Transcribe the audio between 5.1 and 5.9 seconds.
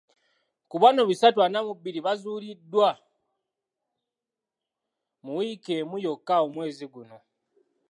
mu wiiki